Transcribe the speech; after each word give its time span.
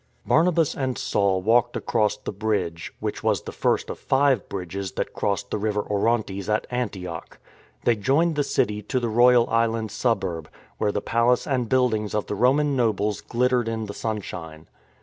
Barnabas 0.25 0.73
and 0.75 0.97
Saul 0.97 1.43
walked 1.43 1.77
across 1.77 2.17
the 2.17 2.31
bridge— 2.31 2.91
which 3.01 3.21
was 3.23 3.43
the 3.43 3.51
first 3.51 3.87
of 3.87 3.99
five 3.99 4.49
bridges 4.49 4.93
that 4.93 5.13
crossed 5.13 5.51
the 5.51 5.59
River 5.59 5.83
Orontes 5.83 6.49
at 6.49 6.65
Antioch. 6.71 7.37
They 7.83 7.95
joined 7.95 8.35
the 8.35 8.43
city 8.43 8.81
to 8.81 8.99
the 8.99 9.09
royal 9.09 9.47
island 9.51 9.91
suburb, 9.91 10.49
where 10.79 10.91
the 10.91 11.01
palace 11.01 11.45
and 11.45 11.69
buildings 11.69 12.15
of 12.15 12.25
the 12.25 12.33
Roman 12.33 12.75
nobles 12.75 13.21
glittered 13.21 13.67
in 13.67 13.85
the 13.85 13.93
sunshine. 13.93 14.67